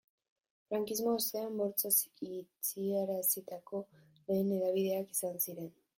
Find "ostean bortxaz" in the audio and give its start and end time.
1.17-1.93